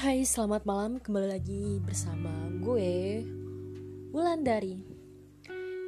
hai, 0.00 0.24
selamat 0.24 0.64
malam. 0.64 0.96
Kembali 0.96 1.28
lagi 1.28 1.76
bersama 1.76 2.32
gue 2.64 3.20
Wulandari 4.16 4.80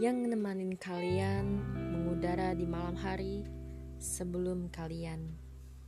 Yang 0.05 0.37
nemanin 0.37 0.77
kalian 0.77 1.65
mengudara 1.73 2.53
di 2.53 2.69
malam 2.69 2.93
hari 2.93 3.41
Sebelum 3.97 4.69
kalian 4.69 5.33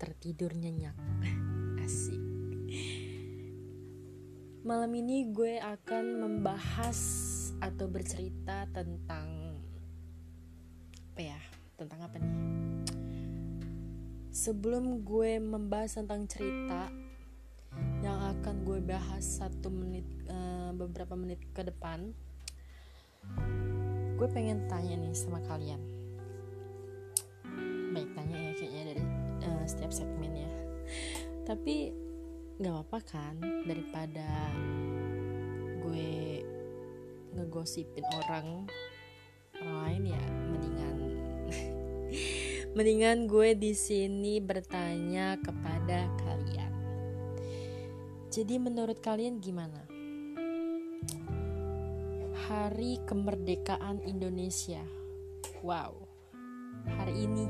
tertidur 0.01 0.57
nyenyak. 0.57 0.97
Asik. 1.85 2.17
Malam 4.65 4.89
ini 4.97 5.29
gue 5.29 5.61
akan 5.61 6.25
membahas 6.25 6.97
atau 7.61 7.93
bercerita 7.93 8.65
tentang 8.73 9.61
Apa 11.13 11.21
ya, 11.21 11.41
tentang 11.77 12.01
apa 12.09 12.17
nih? 12.17 12.35
Sebelum 14.33 15.05
gue 15.05 15.37
membahas 15.45 16.01
tentang 16.01 16.25
cerita 16.25 17.04
gue 18.65 18.81
bahas 18.81 19.21
satu 19.21 19.69
menit 19.69 20.09
uh, 20.33 20.73
beberapa 20.73 21.13
menit 21.13 21.37
ke 21.53 21.61
depan 21.61 22.17
gue 24.15 24.29
pengen 24.31 24.65
tanya 24.71 24.95
nih 24.95 25.13
sama 25.13 25.43
kalian. 25.45 25.83
Baik 27.93 28.09
tanya 28.15 28.37
ya 28.41 28.53
kayaknya 28.57 28.83
dari 28.95 29.03
uh, 29.45 29.65
setiap 29.69 29.93
segmen 29.93 30.33
ya. 30.33 30.53
Tapi 31.45 31.93
nggak 32.57 32.73
apa-apa 32.73 32.99
kan 33.05 33.35
daripada 33.67 34.55
gue 35.83 36.41
ngegosipin 37.35 38.07
orang 38.25 38.65
orang 39.59 39.79
lain 39.83 40.03
ya 40.15 40.25
mendingan 40.55 40.97
mendingan 42.79 43.19
gue 43.27 43.59
di 43.59 43.75
sini 43.75 44.39
bertanya 44.39 45.35
kepada 45.43 46.07
kalian 46.23 46.64
jadi 48.35 48.59
menurut 48.59 48.99
kalian 48.99 49.39
gimana? 49.39 49.79
Hari 52.51 52.99
kemerdekaan 53.07 54.03
Indonesia. 54.03 54.83
Wow. 55.63 56.03
Hari 56.99 57.31
ini 57.31 57.47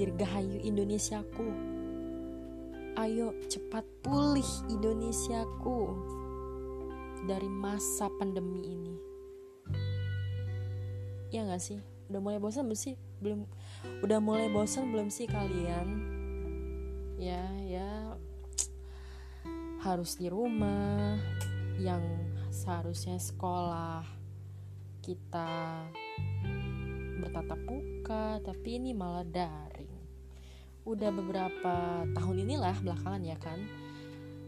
dirgahayu 0.00 0.56
Indonesiaku. 0.64 1.52
Ayo 2.96 3.36
cepat 3.52 3.84
pulih 4.00 4.48
Indonesiaku 4.72 5.92
dari 7.28 7.52
masa 7.52 8.08
pandemi 8.16 8.72
ini. 8.72 8.96
Ya 11.28 11.44
gak 11.44 11.60
sih? 11.60 11.76
Udah 12.08 12.24
mulai 12.24 12.40
bosan 12.40 12.72
belum 12.72 12.80
sih? 12.80 12.96
Belum 13.20 13.44
udah 14.00 14.16
mulai 14.16 14.48
bosan 14.48 14.96
belum 14.96 15.12
sih 15.12 15.28
kalian? 15.28 16.08
Ya, 17.20 17.44
ya 17.68 18.16
harus 19.80 20.20
di 20.20 20.28
rumah 20.28 21.16
yang 21.80 22.04
seharusnya 22.52 23.16
sekolah 23.16 24.04
kita 25.00 25.48
bertatap 27.24 27.60
muka 27.64 28.40
tapi 28.44 28.76
ini 28.76 28.92
malah 28.92 29.24
daring. 29.24 29.88
Udah 30.84 31.08
beberapa 31.08 32.04
tahun 32.12 32.36
inilah 32.44 32.76
belakangan 32.84 33.22
ya 33.24 33.36
kan 33.40 33.60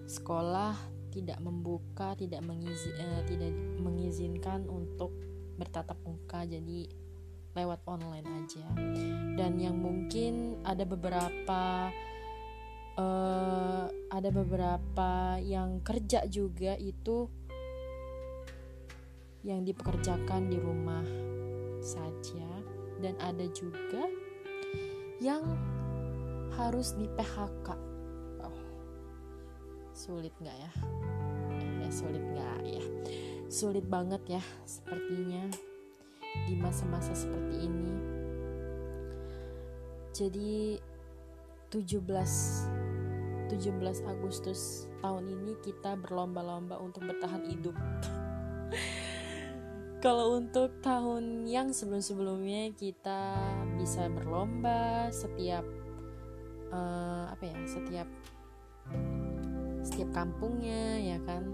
sekolah 0.05 0.77
tidak 1.13 1.41
membuka 1.41 2.13
tidak 2.17 2.45
mengizi, 2.45 2.93
eh, 2.97 3.25
tidak 3.25 3.53
mengizinkan 3.81 4.69
untuk 4.69 5.13
bertatap 5.57 5.97
muka 6.05 6.45
jadi 6.45 6.89
lewat 7.53 7.85
online 7.89 8.29
aja. 8.29 8.65
Dan 9.37 9.61
yang 9.61 9.77
mungkin 9.81 10.61
ada 10.65 10.85
beberapa 10.89 11.93
uh, 12.97 13.87
ada 14.13 14.29
beberapa 14.29 15.41
yang 15.41 15.81
kerja 15.81 16.29
juga 16.29 16.77
itu 16.77 17.29
yang 19.43 19.67
dipekerjakan 19.67 20.51
di 20.51 20.59
rumah 20.59 21.05
saja. 21.83 22.49
Dan 23.03 23.19
ada 23.19 23.43
juga 23.51 24.07
yang 25.19 25.43
harus 26.55 26.95
di 26.95 27.11
PHK 27.11 27.75
oh, 28.47 28.61
sulit 29.91 30.31
nggak 30.39 30.55
ya? 30.55 30.71
Ya 31.83 31.89
sulit 31.91 32.23
nggak 32.23 32.59
ya? 32.63 32.85
Sulit 33.51 33.85
banget 33.91 34.39
ya 34.39 34.43
sepertinya 34.63 35.51
di 36.47 36.55
masa-masa 36.55 37.11
seperti 37.11 37.67
ini. 37.67 37.93
Jadi 40.15 40.79
17 41.73 42.82
17 43.53 44.09
Agustus 44.09 44.89
tahun 45.05 45.29
ini 45.29 45.61
kita 45.61 46.01
berlomba-lomba 46.01 46.81
untuk 46.81 47.05
bertahan 47.05 47.45
hidup. 47.45 47.77
Kalau 50.05 50.41
untuk 50.41 50.81
tahun 50.81 51.45
yang 51.45 51.71
sebelum-sebelumnya 51.71 52.73
kita 52.73 53.37
bisa 53.77 54.09
berlomba 54.09 55.13
setiap 55.13 55.63
uh, 56.73 57.29
apa 57.29 57.45
ya 57.45 57.57
setiap 57.69 58.09
setiap 59.85 60.11
kampungnya 60.11 60.99
ya 60.99 61.19
kan 61.23 61.45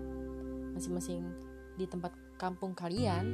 masing-masing 0.73 1.27
di 1.77 1.85
tempat 1.85 2.15
kampung 2.39 2.73
kalian 2.73 3.27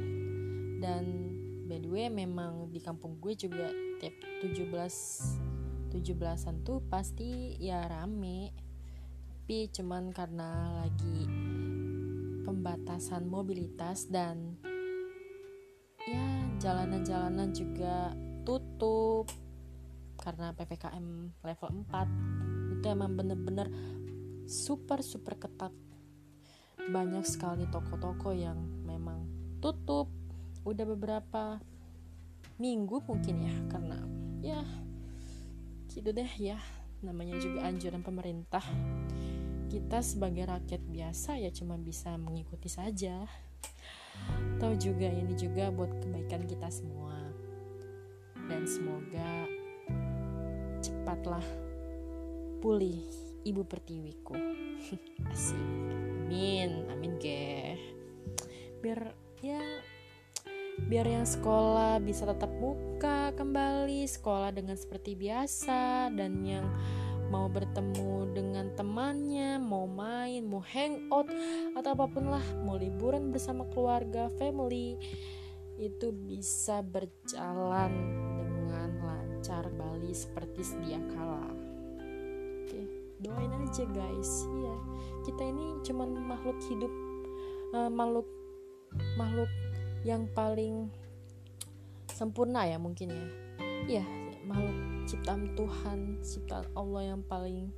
dan 0.81 1.31
by 1.69 1.77
the 1.79 1.87
way 1.87 2.09
memang 2.09 2.67
di 2.73 2.81
kampung 2.81 3.15
gue 3.21 3.37
juga 3.37 3.69
tiap 4.01 4.17
17 4.43 5.44
17-an 5.95 6.67
tuh 6.67 6.83
pasti 6.91 7.55
ya 7.55 7.87
rame. 7.87 8.51
Tapi 9.31 9.71
cuman 9.71 10.11
karena 10.11 10.83
lagi 10.83 11.29
pembatasan 12.43 13.29
mobilitas 13.29 14.11
dan 14.11 14.59
ya 16.03 16.27
jalanan-jalanan 16.59 17.55
juga 17.55 18.11
tutup 18.43 19.31
karena 20.19 20.51
PPKM 20.53 21.05
level 21.45 21.69
4 21.87 22.75
itu 22.77 22.85
emang 22.91 23.15
bener-bener 23.15 23.71
super 24.45 24.99
super 24.99 25.39
ketat. 25.39 25.71
Banyak 26.91 27.25
sekali 27.25 27.65
toko-toko 27.71 28.35
yang 28.35 28.59
memang 28.85 29.25
tutup 29.63 30.11
udah 30.65 30.85
beberapa 30.85 31.61
minggu 32.57 33.03
mungkin 33.05 33.35
ya 33.45 33.55
karena 33.69 33.97
ya 34.41 34.61
gitu 35.95 36.11
deh 36.11 36.27
ya. 36.35 36.59
Namanya 36.99 37.39
juga 37.39 37.63
anjuran 37.63 38.03
pemerintah. 38.03 38.63
Kita 39.71 40.03
sebagai 40.03 40.43
rakyat 40.43 40.83
biasa 40.83 41.39
ya 41.39 41.49
cuma 41.55 41.79
bisa 41.79 42.19
mengikuti 42.19 42.67
saja. 42.67 43.23
Tahu 44.59 44.75
juga 44.75 45.07
ini 45.07 45.35
juga 45.39 45.71
buat 45.71 45.91
kebaikan 46.03 46.43
kita 46.43 46.67
semua. 46.67 47.15
Dan 48.45 48.67
semoga 48.67 49.47
cepatlah 50.83 51.45
pulih 52.59 52.99
ibu 53.47 53.63
pertiwiku. 53.63 54.35
Asik. 55.31 55.59
Amin. 56.27 56.91
Amin 56.91 57.15
ge. 57.21 57.79
Biar 58.83 59.15
ya 59.41 59.61
biar 60.85 61.07
yang 61.07 61.25
sekolah 61.25 61.97
bisa 62.03 62.27
tetap 62.27 62.51
buka 62.59 63.31
kembali 63.33 64.03
sekolah 64.05 64.51
dengan 64.51 64.75
seperti 64.75 65.15
biasa 65.15 66.11
dan 66.13 66.43
yang 66.43 66.67
mau 67.33 67.49
bertemu 67.49 68.29
dengan 68.37 68.69
temannya, 68.77 69.57
mau 69.57 69.89
main, 69.89 70.45
mau 70.45 70.61
hangout 70.61 71.25
atau 71.73 71.89
apa 71.97 72.05
pun 72.05 72.29
lah, 72.29 72.45
mau 72.61 72.77
liburan 72.77 73.33
bersama 73.33 73.65
keluarga, 73.73 74.29
family 74.37 74.93
itu 75.75 76.13
bisa 76.13 76.79
berjalan 76.85 77.91
dengan 78.39 78.89
lancar 79.03 79.67
Bali 79.75 80.13
seperti 80.13 80.61
sedia 80.63 81.01
kala. 81.17 81.49
Oke, 82.63 82.81
doain 83.19 83.51
aja 83.65 83.83
guys. 83.89 84.31
Iya, 84.45 84.75
kita 85.27 85.41
ini 85.49 85.65
cuman 85.83 86.09
makhluk 86.29 86.61
hidup, 86.69 86.93
uh, 87.73 87.89
makhluk 87.91 88.29
makhluk 89.19 89.51
yang 90.05 90.29
paling 90.29 90.93
sempurna 92.05 92.69
ya 92.69 92.77
mungkin 92.77 93.09
ya. 93.09 93.27
Ya 93.99 94.05
makhluk 94.45 95.09
ciptaan 95.09 95.57
Tuhan 95.57 96.21
ciptaan 96.21 96.69
Allah 96.77 97.17
yang 97.17 97.21
paling 97.25 97.73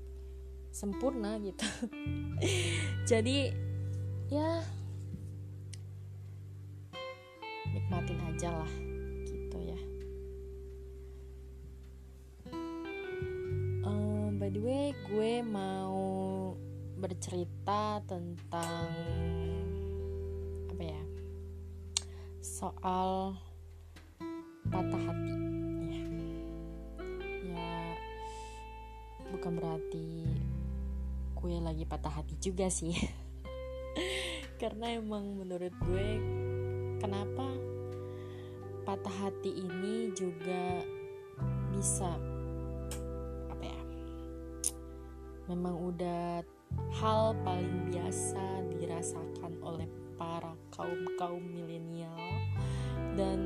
sempurna 0.76 1.40
gitu. 1.40 1.64
Jadi 3.10 3.56
ya 4.28 4.60
nikmatin 7.72 8.20
aja 8.28 8.52
lah 8.52 8.74
gitu 9.24 9.58
ya. 9.64 9.80
Um, 13.88 14.36
by 14.36 14.52
the 14.52 14.60
way 14.60 14.92
gue 15.08 15.40
mau 15.48 16.52
bercerita 17.00 18.04
tentang 18.04 18.92
soal 22.58 23.38
patah 24.74 24.98
hati. 24.98 25.38
Ya 25.94 26.02
ya 27.54 27.70
bukan 29.30 29.62
berarti 29.62 30.26
gue 31.38 31.54
lagi 31.62 31.86
patah 31.86 32.10
hati 32.18 32.34
juga 32.42 32.66
sih. 32.74 32.98
Karena 34.62 34.98
emang 34.98 35.38
menurut 35.38 35.70
gue 35.86 36.10
kenapa 36.98 37.46
patah 38.90 39.30
hati 39.30 39.54
ini 39.54 40.10
juga 40.18 40.82
bisa 41.78 42.10
apa 43.54 43.70
ya 43.70 43.82
memang 45.46 45.94
udah 45.94 46.42
hal 46.98 47.38
paling 47.46 47.94
biasa 47.94 48.66
dirasakan 48.74 49.62
oleh 49.62 49.86
para 50.18 50.58
kaum 50.74 51.06
kaum 51.22 51.46
milenial 51.46 52.37
dan 53.18 53.40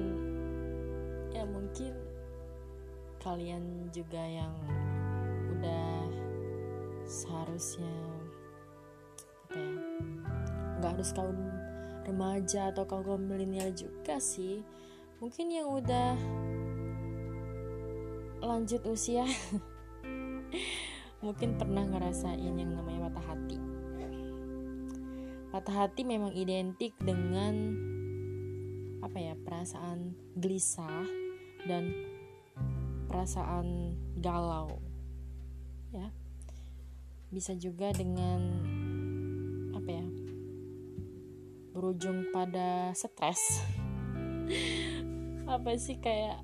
ya 1.31 1.47
mungkin 1.47 1.95
kalian 3.23 3.87
juga 3.95 4.19
yang 4.19 4.51
udah 5.57 6.11
seharusnya 7.07 7.95
apa 9.47 9.55
ya 9.55 9.71
nggak 10.81 10.91
harus 10.97 11.11
kaum 11.15 11.39
remaja 12.03 12.73
atau 12.73 12.83
kaum 12.83 13.05
kaum 13.05 13.23
milenial 13.23 13.71
juga 13.71 14.17
sih. 14.19 14.65
Mungkin 15.21 15.53
yang 15.53 15.69
udah 15.69 16.17
lanjut 18.41 18.81
usia 18.89 19.21
mungkin 21.25 21.61
pernah 21.61 21.85
ngerasain 21.85 22.41
yang 22.41 22.73
namanya 22.73 23.07
patah 23.07 23.25
hati. 23.29 23.59
Patah 25.53 25.75
hati 25.85 26.01
memang 26.01 26.33
identik 26.33 26.97
dengan 26.97 27.77
apa 29.01 29.17
ya 29.17 29.33
perasaan 29.33 30.13
gelisah 30.37 31.05
dan 31.65 31.89
perasaan 33.09 33.97
galau 34.21 34.77
ya. 35.89 36.13
Bisa 37.33 37.57
juga 37.57 37.89
dengan 37.91 38.39
apa 39.73 39.89
ya 39.89 40.05
berujung 41.73 42.29
pada 42.29 42.93
stres. 42.93 43.63
Apa 45.51 45.75
sih 45.75 45.99
kayak 45.99 46.39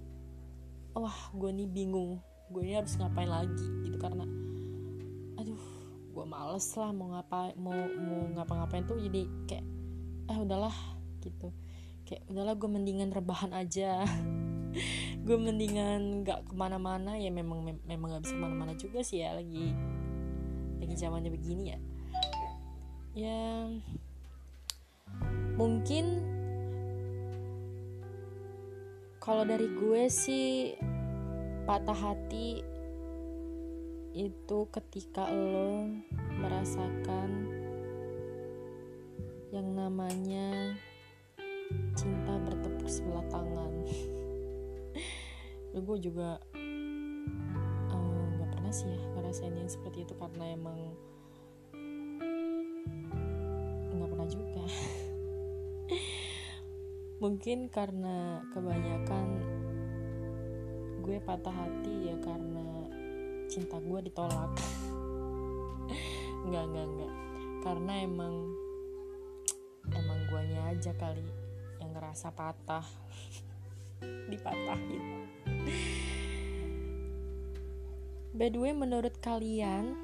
wah 0.92 1.32
gue 1.32 1.52
nih 1.52 1.68
bingung 1.68 2.20
gue 2.52 2.62
ini 2.64 2.76
harus 2.76 2.96
ngapain 3.00 3.28
lagi? 3.28 3.68
Gitu 3.84 3.96
karena 4.00 4.24
aduh 5.40 5.64
gue 6.12 6.26
males 6.28 6.68
lah 6.76 6.92
mau 6.96 7.16
ngapain 7.16 7.56
mau 7.60 7.76
mau 7.76 8.24
ngapa-ngapain 8.36 8.88
tuh. 8.88 9.00
Jadi 9.00 9.28
kayak 9.48 9.68
ah 10.28 10.40
udahlah 10.44 10.76
gitu 11.24 11.52
kayak 12.08 12.24
udahlah 12.32 12.56
gue 12.56 12.70
mendingan 12.72 13.12
rebahan 13.12 13.52
aja. 13.52 14.02
Gue 15.28 15.36
mendingan 15.36 16.24
nggak 16.24 16.48
ke 16.48 16.54
mana-mana. 16.56 17.20
Ya 17.20 17.28
memang 17.28 17.60
mem 17.60 17.84
memang 17.84 18.16
nggak 18.16 18.24
bisa 18.24 18.40
ke 18.40 18.44
mana-mana 18.48 18.74
juga 18.80 19.04
sih 19.04 19.20
ya 19.20 19.36
lagi 19.36 19.76
lagi 20.80 20.96
zamannya 20.96 21.28
begini 21.28 21.64
ya. 21.76 21.80
Ya 23.18 23.44
mungkin 25.60 26.24
kalau 29.20 29.44
dari 29.44 29.68
gue 29.68 30.08
sih 30.08 30.80
patah 31.68 31.98
hati 31.98 32.64
itu 34.16 34.60
ketika 34.72 35.28
lo 35.28 35.92
merasakan 36.40 37.52
yang 39.52 39.76
namanya 39.76 40.80
cinta 41.98 42.34
bertepuk 42.46 42.88
sebelah 42.88 43.26
tangan. 43.28 43.74
Lalu 45.74 45.82
gue 45.82 45.98
juga 46.10 46.38
eh, 46.56 48.24
nggak 48.38 48.50
uh, 48.50 48.54
pernah 48.54 48.74
sih 48.74 48.90
ya 48.90 49.02
ngerasain 49.18 49.56
yang 49.58 49.70
seperti 49.70 50.06
itu 50.06 50.14
karena 50.16 50.54
emang 50.54 50.78
nggak 53.92 54.10
pernah 54.14 54.28
juga. 54.30 54.64
Mungkin 57.24 57.74
karena 57.74 58.46
kebanyakan 58.54 59.28
gue 61.02 61.18
patah 61.26 61.56
hati 61.56 62.14
ya 62.14 62.16
karena 62.22 62.68
cinta 63.50 63.82
gue 63.82 64.00
ditolak. 64.06 64.54
Nggak 66.46 66.64
nggak 66.72 66.88
nggak. 66.94 67.14
Karena 67.66 67.94
emang 68.06 68.36
emang 69.92 70.20
guanya 70.30 70.62
aja 70.72 70.94
kali 70.94 71.47
ngerasa 71.98 72.30
patah. 72.30 72.86
Dipatahin. 74.32 75.26
By 78.38 78.54
the 78.54 78.62
way 78.62 78.70
menurut 78.70 79.18
kalian 79.18 79.98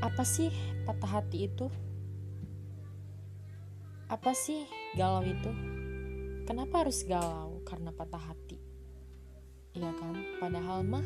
apa 0.00 0.24
sih 0.24 0.48
patah 0.88 1.20
hati 1.20 1.44
itu? 1.44 1.68
Apa 4.08 4.32
sih 4.32 4.64
galau 4.96 5.20
itu? 5.20 5.52
Kenapa 6.48 6.88
harus 6.88 7.04
galau 7.04 7.60
karena 7.68 7.92
patah 7.92 8.32
hati? 8.32 8.56
Iya 9.76 9.92
kan? 9.92 10.16
Padahal 10.40 10.88
mah 10.88 11.04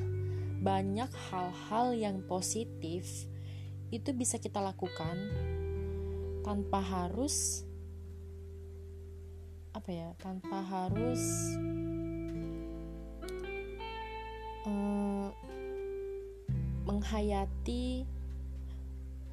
banyak 0.62 1.10
hal-hal 1.32 1.96
yang 1.98 2.22
positif 2.22 3.26
itu 3.90 4.14
bisa 4.14 4.38
kita 4.38 4.62
lakukan 4.62 5.16
tanpa 6.46 6.78
harus 6.78 7.66
apa 9.80 9.96
ya 9.96 10.12
tanpa 10.20 10.60
harus 10.60 11.56
uh, 14.68 15.32
menghayati 16.84 18.04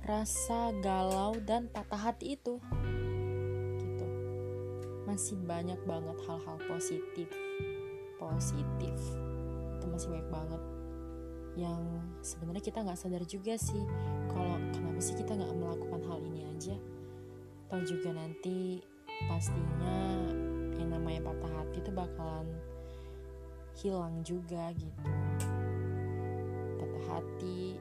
rasa 0.07 0.71
galau 0.79 1.35
dan 1.44 1.67
patah 1.67 1.99
hati 1.99 2.39
itu 2.39 2.63
masih 5.03 5.35
banyak 5.44 5.79
banget 5.83 6.15
hal-hal 6.23 6.55
positif 6.71 7.27
positif. 8.15 8.95
Itu 9.75 9.85
masih 9.91 10.15
banyak 10.15 10.29
banget 10.31 10.63
yang 11.59 11.83
sebenarnya 12.23 12.63
kita 12.63 12.88
nggak 12.88 12.95
sadar 12.95 13.23
juga 13.27 13.59
sih 13.59 13.83
kalau 14.31 14.55
kenapa 14.71 14.99
sih 15.03 15.19
kita 15.19 15.35
nggak 15.35 15.59
melakukan 15.59 16.01
hal 16.07 16.19
ini 16.23 16.47
aja. 16.55 16.75
Atau 17.67 17.83
juga 17.83 18.15
nanti 18.15 18.79
pastinya 19.25 20.37
yang 20.77 20.94
namanya 20.94 21.33
patah 21.33 21.51
hati 21.62 21.77
itu 21.81 21.91
bakalan 21.91 22.47
hilang 23.78 24.16
juga 24.25 24.73
gitu. 24.78 25.06
Patah 26.78 27.06
hati 27.13 27.78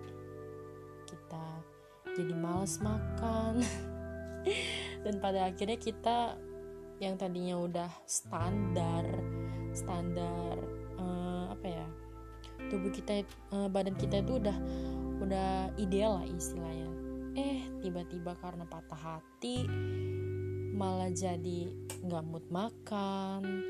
kita 1.09 1.47
jadi 2.17 2.35
males 2.37 2.81
makan. 2.81 3.61
Dan 5.05 5.21
pada 5.21 5.53
akhirnya 5.53 5.79
kita 5.79 6.37
yang 6.97 7.21
tadinya 7.21 7.61
udah 7.61 7.91
standar 8.09 9.05
standar 9.77 10.57
uh, 10.97 11.53
apa 11.53 11.67
ya 11.69 11.87
tubuh 12.73 12.89
kita 12.89 13.21
uh, 13.53 13.69
badan 13.69 13.93
kita 14.01 14.25
itu 14.25 14.41
udah 14.41 14.57
udah 15.21 15.73
ideal 15.77 16.21
lah 16.21 16.27
istilahnya. 16.27 16.89
Eh 17.37 17.69
tiba-tiba 17.85 18.33
karena 18.41 18.65
patah 18.65 18.97
hati 18.97 19.69
malah 20.77 21.09
jadi 21.09 21.73
nggak 22.05 22.25
mood 22.29 22.45
makan 22.53 23.65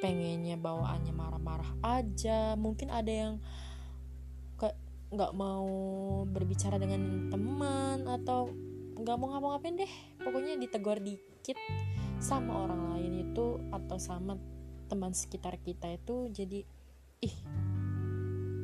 pengennya 0.00 0.56
bawaannya 0.56 1.12
marah-marah 1.12 1.70
aja. 1.84 2.56
Mungkin 2.56 2.88
ada 2.88 3.12
yang 3.12 3.34
nggak 5.10 5.34
mau 5.34 5.66
berbicara 6.24 6.78
dengan 6.78 7.28
teman 7.28 8.06
atau 8.06 8.48
nggak 8.96 9.16
mau 9.20 9.28
ngapa-ngapain 9.36 9.76
deh. 9.76 9.92
Pokoknya 10.22 10.56
ditegur 10.56 10.98
dikit 11.04 11.58
sama 12.22 12.64
orang 12.64 12.96
lain 12.96 13.12
itu 13.30 13.60
atau 13.74 13.98
sama 14.00 14.40
teman 14.88 15.12
sekitar 15.14 15.58
kita 15.62 15.86
itu 15.94 16.30
jadi 16.34 16.66
ih 17.22 17.36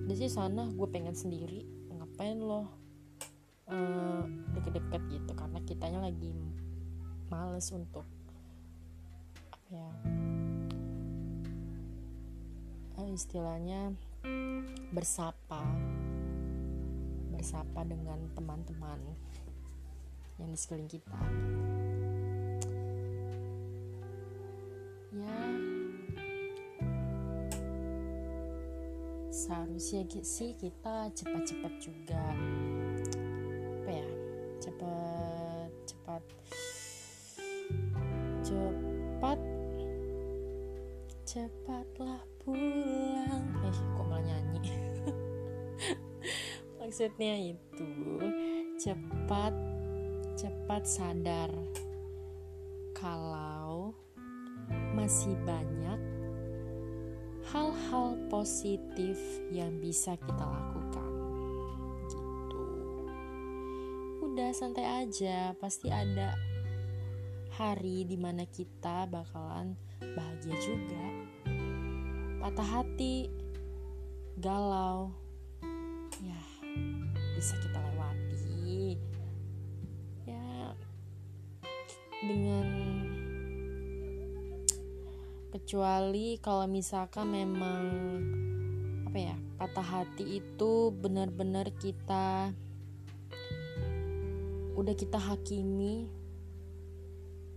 dari 0.07 0.29
sana 0.31 0.71
gue 0.71 0.89
pengen 0.91 1.15
sendiri 1.15 1.67
ngapain 1.93 2.39
lo 2.39 2.63
uh, 3.69 4.23
deket-deket 4.55 5.03
gitu? 5.11 5.33
Karena 5.35 5.59
kitanya 5.67 6.01
lagi 6.01 6.31
males 7.29 7.69
untuk 7.75 8.07
apa 9.51 9.71
ya 9.73 9.91
uh, 13.03 13.09
istilahnya 13.13 13.93
bersapa 14.91 15.63
bersapa 17.37 17.85
dengan 17.85 18.19
teman-teman 18.33 18.99
yang 20.41 20.51
di 20.53 20.59
sekeliling 20.59 20.91
kita. 20.91 21.21
Ya 25.17 25.39
seharusnya 29.33 30.03
sih 30.25 30.53
kita 30.57 31.13
cepat-cepat 31.13 31.73
juga. 31.81 32.25
Apa 33.85 33.91
ya 33.93 34.09
cepat 34.59 35.71
cepat 35.87 36.23
cepatlah 41.37 42.25
pulang. 42.41 43.45
Eh 43.61 43.77
kok 43.93 44.05
malah 44.09 44.25
nyanyi? 44.25 44.73
Maksudnya 46.81 47.53
itu 47.53 47.93
cepat 48.81 49.53
cepat 50.41 50.83
sadar 50.89 51.53
kalau 52.97 53.93
masih 54.97 55.37
banyak 55.45 56.01
hal-hal 57.53 58.17
positif 58.33 59.21
yang 59.53 59.77
bisa 59.77 60.17
kita 60.17 60.41
lakukan. 60.41 61.13
Gitu. 62.01 62.65
Udah 64.25 64.57
santai 64.57 65.05
aja 65.05 65.53
pasti 65.61 65.93
ada 65.93 66.33
hari 67.61 68.09
di 68.09 68.17
mana 68.17 68.49
kita 68.49 69.05
bakalan 69.05 69.77
bahagia 70.01 70.57
juga 70.61 71.16
patah 72.47 72.79
hati 72.79 73.27
galau 74.39 75.11
ya 76.23 76.43
bisa 77.35 77.59
kita 77.59 77.75
lewati. 77.75 78.95
Ya 80.31 80.71
dengan 82.23 82.67
kecuali 85.51 86.39
kalau 86.39 86.71
misalkan 86.71 87.35
memang 87.35 87.83
apa 89.11 89.19
ya 89.19 89.35
patah 89.59 90.07
hati 90.07 90.39
itu 90.39 90.95
benar-benar 90.95 91.75
kita 91.83 92.55
udah 94.79 94.95
kita 94.95 95.19
hakimi 95.19 96.07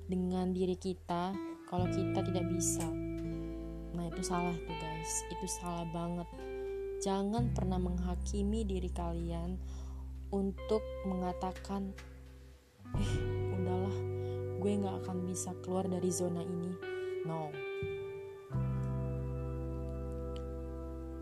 dengan 0.09 0.49
diri 0.49 0.73
kita 0.73 1.37
kalau 1.69 1.85
kita 1.93 2.25
tidak 2.25 2.49
bisa 2.49 2.89
itu 4.09 4.21
salah 4.25 4.55
tuh 4.65 4.77
guys. 4.77 5.11
Itu 5.29 5.45
salah 5.45 5.85
banget. 5.93 6.27
Jangan 6.99 7.53
pernah 7.55 7.79
menghakimi 7.79 8.67
diri 8.67 8.91
kalian 8.91 9.55
untuk 10.29 10.83
mengatakan 11.07 11.93
eh 12.97 13.13
udahlah 13.55 13.97
gue 14.59 14.71
nggak 14.81 14.97
akan 15.05 15.17
bisa 15.29 15.53
keluar 15.61 15.85
dari 15.87 16.09
zona 16.09 16.41
ini. 16.43 16.71
No. 17.23 17.53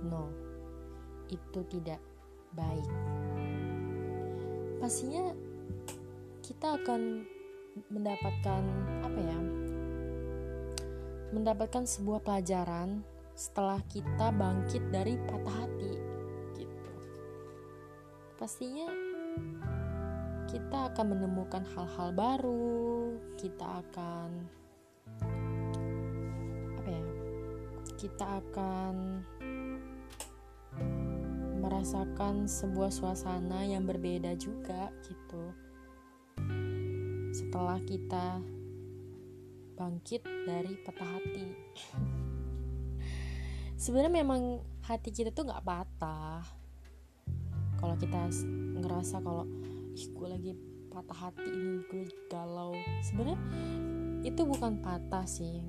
No. 0.07 0.23
Itu 1.27 1.61
tidak 1.67 1.99
baik. 2.55 2.89
Pastinya 4.79 5.35
kita 6.41 6.79
akan 6.79 7.27
mendapatkan 7.91 8.63
apa 9.05 9.19
ya 9.21 9.56
mendapatkan 11.35 11.83
sebuah 11.83 12.23
pelajaran 12.23 13.03
setelah 13.37 13.77
kita 13.91 14.33
bangkit 14.33 14.81
dari 14.89 15.19
patah 15.29 15.57
hati 15.65 15.93
gitu. 16.57 16.91
Pastinya 18.39 18.89
kita 20.47 20.89
akan 20.93 21.05
menemukan 21.11 21.63
hal-hal 21.75 22.15
baru 22.15 22.87
kita 23.35 23.83
akan 23.83 24.29
apa 26.79 26.89
ya 26.89 27.05
kita 27.99 28.25
akan 28.41 28.93
merasakan 31.59 32.47
sebuah 32.47 32.89
suasana 32.89 33.67
yang 33.67 33.83
berbeda 33.83 34.33
juga 34.39 34.89
gitu. 35.03 35.51
Setelah 37.35 37.77
kita 37.83 38.41
bangkit 39.77 40.25
dari 40.25 40.73
patah 40.81 41.05
hati. 41.05 41.45
Sebenarnya 43.77 44.25
memang 44.25 44.57
hati 44.81 45.13
kita 45.13 45.29
tuh 45.29 45.45
nggak 45.45 45.61
patah. 45.61 46.41
Kalau 47.77 47.93
kita 48.01 48.33
ngerasa 48.81 49.21
kalau 49.21 49.45
ih 49.93 50.09
gue 50.09 50.27
lagi 50.27 50.51
patah 50.89 51.29
hati 51.29 51.45
ini 51.45 51.85
gue 51.85 52.09
galau. 52.25 52.73
Sebenarnya 53.05 53.37
itu 54.25 54.41
bukan 54.49 54.81
patah 54.81 55.29
sih. 55.29 55.61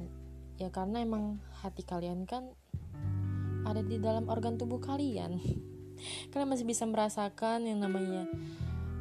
Ya 0.57 0.73
karena 0.73 1.05
emang 1.05 1.37
hati 1.61 1.85
kalian 1.85 2.25
kan 2.25 2.49
ada 3.69 3.85
di 3.85 4.01
dalam 4.01 4.33
organ 4.33 4.57
tubuh 4.57 4.81
kalian. 4.81 5.37
Kalian 6.31 6.47
masih 6.47 6.63
bisa 6.63 6.87
merasakan 6.87 7.67
yang 7.67 7.83
namanya 7.83 8.31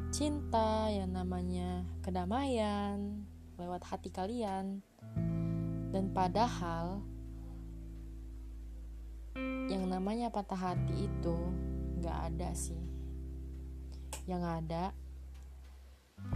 cinta 0.10 0.90
yang 0.90 1.14
namanya 1.14 1.86
kedamaian 2.02 3.27
lewat 3.78 3.94
hati 3.94 4.10
kalian. 4.10 4.82
Dan 5.94 6.10
padahal 6.10 6.98
yang 9.70 9.86
namanya 9.86 10.34
patah 10.34 10.58
hati 10.58 11.06
itu 11.06 11.38
nggak 12.02 12.34
ada 12.34 12.58
sih. 12.58 12.82
Yang 14.26 14.44
ada 14.50 14.84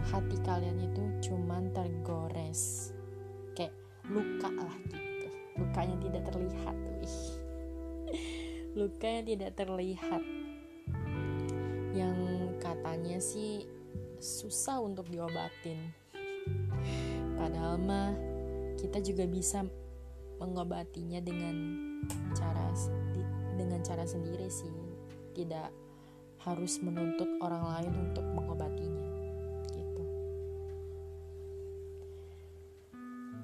hati 0.06 0.38
kalian 0.46 0.86
itu 0.86 1.02
cuman 1.26 1.74
tergores. 1.74 2.94
Kayak 3.58 3.74
luka 4.06 4.54
lah 4.54 4.78
gitu. 4.86 5.26
Lukanya 5.58 5.98
tidak 5.98 6.22
terlihat 6.30 6.76
wih. 7.02 7.18
Lukanya 8.78 9.22
tidak 9.26 9.50
terlihat. 9.58 10.22
Yang 11.90 12.18
katanya 12.62 13.18
sih 13.18 13.66
susah 14.22 14.78
untuk 14.78 15.10
diobatin 15.10 16.01
padahal 17.42 17.74
mah 17.74 18.14
kita 18.78 19.02
juga 19.02 19.26
bisa 19.26 19.66
mengobatinya 20.38 21.18
dengan 21.18 21.58
cara 22.38 22.70
dengan 23.58 23.82
cara 23.82 24.06
sendiri 24.06 24.46
sih. 24.46 24.70
Tidak 25.34 25.68
harus 26.46 26.78
menuntut 26.78 27.26
orang 27.42 27.66
lain 27.66 27.92
untuk 27.98 28.22
mengobatinya 28.30 29.10
gitu. 29.74 30.04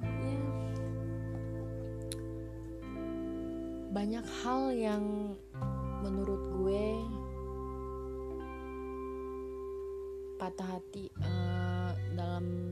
Ya. 0.07 0.43
Banyak 3.91 4.27
hal 4.47 4.63
yang 4.79 5.35
menurut 6.07 6.43
gue 6.55 6.87
patah 10.39 10.79
hati 10.79 11.11
uh, 11.19 11.91
dalam 12.15 12.68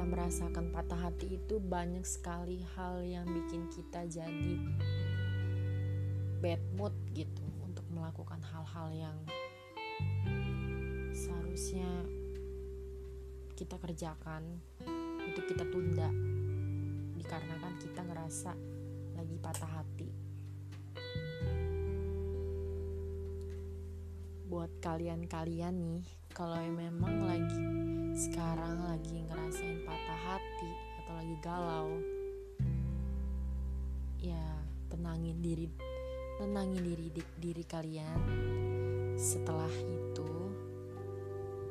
kita 0.00 0.16
merasakan 0.16 0.72
patah 0.72 0.96
hati 0.96 1.36
itu 1.36 1.60
banyak 1.60 2.08
sekali 2.08 2.64
hal 2.72 3.04
yang 3.04 3.28
bikin 3.28 3.68
kita 3.68 4.08
jadi 4.08 4.56
bad 6.40 6.56
mood 6.72 6.96
gitu 7.12 7.44
untuk 7.60 7.84
melakukan 7.92 8.40
hal-hal 8.40 8.88
yang 8.96 9.16
seharusnya 11.12 11.84
kita 13.60 13.76
kerjakan 13.76 14.64
itu 15.28 15.40
kita 15.52 15.68
tunda 15.68 16.08
dikarenakan 17.20 17.76
kita 17.84 18.00
ngerasa 18.00 18.56
lagi 19.20 19.36
patah 19.36 19.84
hati. 19.84 20.08
Buat 24.48 24.80
kalian-kalian 24.80 25.76
nih 25.76 26.08
kalau 26.32 26.56
memang 26.72 27.28
lagi 27.28 27.99
sekarang 28.20 28.84
lagi 28.84 29.24
ngerasain 29.32 29.80
patah 29.88 30.20
hati 30.28 30.72
atau 31.00 31.12
lagi 31.16 31.36
galau 31.40 31.88
ya 34.20 34.44
tenangin 34.92 35.40
diri 35.40 35.72
tenangin 36.36 36.84
diri 36.84 37.08
diri 37.40 37.64
kalian. 37.64 38.20
Setelah 39.16 39.72
itu 39.72 40.52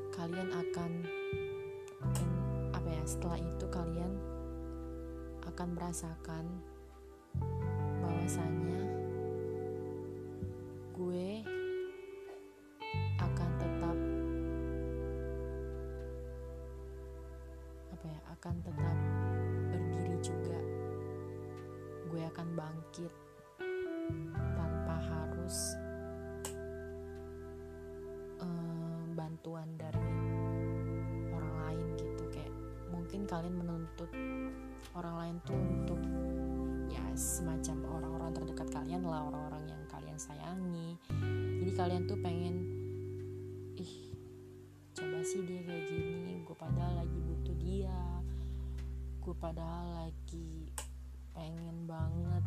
kalian 0.09 0.49
akan 0.49 0.91
apa 2.73 2.89
ya 2.97 3.03
setelah 3.05 3.37
itu 3.37 3.65
kalian 3.69 4.13
akan 5.45 5.69
merasakan 5.77 6.45
bahwasanya 8.01 8.81
gue 10.97 11.45
akan 18.39 18.55
tetap 18.63 18.97
berdiri 19.67 20.15
juga. 20.23 20.59
Gue 22.07 22.23
akan 22.23 22.47
bangkit 22.55 23.11
tanpa 24.55 24.95
harus 24.95 25.75
um, 28.39 29.11
bantuan 29.11 29.67
dari 29.75 30.07
orang 31.35 31.53
lain 31.67 31.87
gitu. 31.99 32.23
Kayak 32.31 32.55
mungkin 32.87 33.27
kalian 33.27 33.59
menuntut 33.59 34.07
orang 34.95 35.15
lain 35.19 35.35
tuh 35.43 35.59
untuk 35.59 35.99
ya 36.87 37.03
semacam 37.19 37.91
orang-orang 37.91 38.31
terdekat 38.39 38.71
kalian 38.71 39.03
lah 39.03 39.27
orang-orang 39.27 39.67
yang 39.67 39.83
kalian 39.91 40.15
sayangi. 40.15 40.95
Jadi 41.59 41.71
kalian 41.75 42.07
tuh 42.07 42.15
pengen 42.23 42.55
ih 43.75 44.15
coba 44.95 45.19
sih 45.27 45.43
dia 45.43 45.59
kayak 45.59 45.83
gini 45.91 46.08
gue 49.29 49.37
padahal 49.37 50.09
lagi 50.09 50.73
pengen 51.37 51.85
banget 51.85 52.41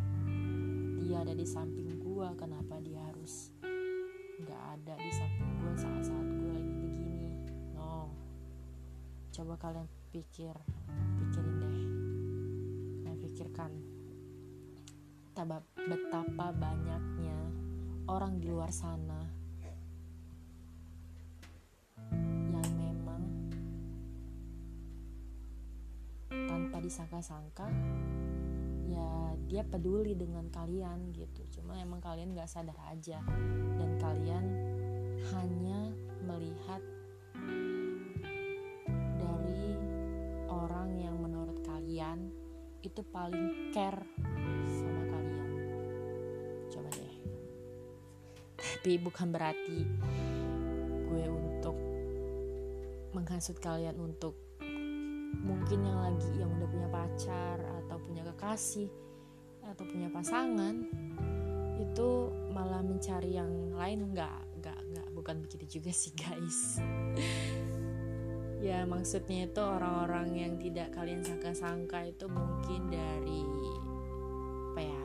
dia 0.99 1.23
ada 1.23 1.31
di 1.31 1.47
samping 1.47 2.03
gue 2.03 2.29
kenapa 2.35 2.83
dia 2.83 2.99
harus 3.07 3.55
nggak 4.43 4.63
ada 4.75 4.99
di 4.99 5.11
samping 5.15 5.63
gue 5.63 5.75
saat-saat 5.79 6.27
gue 6.27 6.51
lagi 6.51 6.75
begini? 6.83 7.39
No. 7.79 8.11
Coba 9.31 9.63
kalian 9.63 9.87
pikir 10.11 10.59
pikirin 11.23 11.55
deh. 11.63 11.79
Kalian 13.07 13.19
pikirkan 13.31 13.71
betapa, 15.87 16.51
banyaknya 16.51 17.39
orang 18.11 18.43
di 18.43 18.51
luar 18.51 18.75
sana 18.75 19.23
disangka-sangka 26.93 27.73
ya 28.85 29.33
dia 29.49 29.65
peduli 29.65 30.13
dengan 30.13 30.45
kalian 30.53 31.09
gitu. 31.17 31.41
Cuma 31.49 31.81
emang 31.81 32.05
kalian 32.05 32.37
gak 32.37 32.53
sadar 32.53 32.77
aja. 32.93 33.17
Dan 33.81 33.97
kalian 33.97 34.45
hanya 35.33 35.89
melihat 36.21 36.85
dari 39.17 39.73
orang 40.53 41.01
yang 41.01 41.17
menurut 41.17 41.65
kalian 41.65 42.29
itu 42.85 43.01
paling 43.09 43.73
care 43.73 44.05
sama 44.69 45.03
kalian. 45.17 45.51
Coba 46.69 46.93
deh. 46.93 47.17
Tapi 48.61 49.01
bukan 49.01 49.33
berarti 49.33 49.81
gue 51.09 51.25
untuk 51.25 51.77
menghasut 53.17 53.57
kalian 53.65 53.97
untuk 53.97 54.52
mungkin 55.41 55.89
yang 55.89 55.99
lagi 56.05 56.31
yang 56.37 56.51
udah 56.61 56.69
punya 56.69 56.89
pacar 56.93 57.57
atau 57.85 57.97
punya 58.05 58.23
kekasih 58.33 58.91
atau 59.65 59.85
punya 59.89 60.13
pasangan 60.13 60.85
itu 61.81 62.09
malah 62.53 62.81
mencari 62.85 63.37
yang 63.37 63.75
lain. 63.75 64.13
Nggak 64.15 64.37
nggak 64.63 64.79
nggak 64.95 65.09
bukan 65.17 65.43
begitu 65.43 65.79
juga 65.79 65.91
sih 65.91 66.13
guys. 66.15 66.79
Ya 68.63 68.87
maksudnya 68.87 69.51
itu 69.51 69.59
orang-orang 69.59 70.39
yang 70.39 70.55
tidak 70.55 70.95
kalian 70.95 71.27
sangka-sangka 71.27 72.07
itu 72.07 72.31
mungkin 72.31 72.95
dari 72.95 73.43
apa 74.71 74.81
ya 74.87 75.05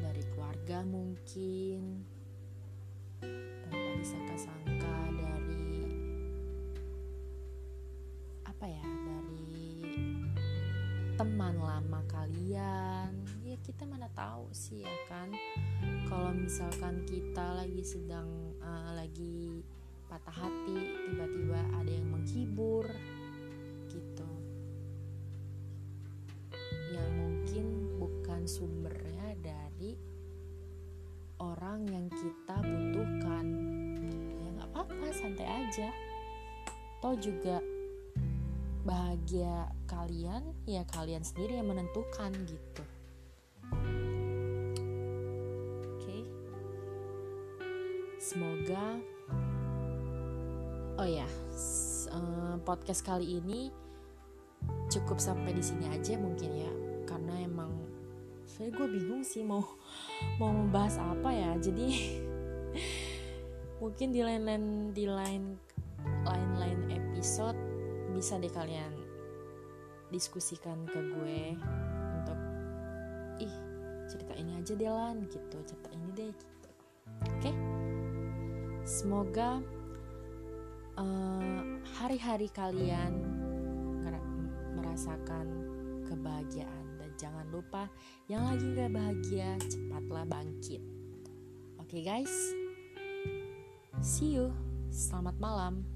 dari 0.00 0.22
keluarga 0.32 0.78
mungkin. 0.88 2.08
Tanpa 3.66 3.90
disangka-sangka 4.00 4.65
lama 11.66 12.00
kalian. 12.06 13.10
Ya 13.42 13.58
kita 13.66 13.82
mana 13.82 14.06
tahu 14.14 14.46
sih 14.54 14.86
ya 14.86 14.96
kan? 15.10 15.34
Kalau 16.06 16.30
misalkan 16.30 17.02
kita 17.02 17.58
lagi 17.58 17.82
sedang 17.82 18.54
uh, 18.62 18.94
lagi 18.94 19.66
patah 20.06 20.46
hati 20.46 20.78
tiba-tiba 21.10 21.58
ada 21.74 21.90
yang 21.90 22.06
menghibur 22.06 22.86
gitu. 23.90 24.30
Yang 26.94 27.10
mungkin 27.18 27.66
bukan 27.98 28.40
sumbernya 28.46 29.34
dari 29.42 29.98
orang 31.42 31.90
yang 31.90 32.06
kita 32.14 32.56
butuhkan. 32.62 33.46
Ya 34.38 34.48
nggak 34.54 34.68
apa-apa 34.70 35.06
santai 35.10 35.48
aja. 35.66 35.90
Toh 37.02 37.18
juga 37.18 37.58
bahagia 38.86 39.66
kalian 39.90 40.54
ya 40.62 40.86
kalian 40.94 41.26
sendiri 41.26 41.58
yang 41.58 41.66
menentukan 41.66 42.30
gitu 42.46 42.84
oke 45.90 45.98
okay. 45.98 46.22
semoga 48.22 49.02
oh 50.96 51.08
ya 51.08 51.26
podcast 52.66 53.06
kali 53.06 53.38
ini 53.38 53.70
cukup 54.90 55.22
sampai 55.22 55.54
di 55.54 55.62
sini 55.62 55.86
aja 55.86 56.18
mungkin 56.18 56.50
ya 56.50 56.72
karena 57.06 57.46
emang 57.46 57.70
saya 58.42 58.74
gue 58.74 58.86
bingung 58.90 59.22
sih 59.22 59.46
mau 59.46 59.62
mau 60.42 60.50
membahas 60.50 60.98
apa 60.98 61.30
ya 61.30 61.54
jadi 61.62 61.86
mungkin 63.82 64.10
di 64.10 64.20
lain-lain 64.26 64.90
di 64.90 65.06
lain 65.06 65.54
lain-lain 66.26 66.90
episode 66.90 67.65
bisa 68.16 68.40
deh 68.40 68.48
kalian 68.48 68.96
diskusikan 70.08 70.88
ke 70.88 70.96
gue 71.12 71.52
untuk 72.16 72.38
ih 73.44 73.54
cerita 74.08 74.32
ini 74.32 74.56
aja 74.56 74.72
deh 74.72 74.88
lan 74.88 75.28
gitu. 75.28 75.56
Cerita 75.68 75.88
ini 75.92 76.08
deh 76.16 76.32
gitu. 76.32 76.70
Oke? 77.28 77.40
Okay? 77.44 77.56
semoga 78.86 79.60
hari-hari 82.00 82.48
uh, 82.48 82.54
kalian 82.56 83.12
merasakan 84.78 85.46
kebahagiaan. 86.08 86.84
Dan 86.96 87.10
jangan 87.20 87.46
lupa 87.52 87.92
yang 88.32 88.48
lagi 88.48 88.64
gak 88.72 88.94
bahagia 88.96 89.60
cepatlah 89.68 90.24
bangkit. 90.24 90.80
Oke 91.76 92.00
okay, 92.00 92.02
guys? 92.06 92.32
See 94.00 94.40
you. 94.40 94.56
Selamat 94.88 95.36
malam 95.36 95.95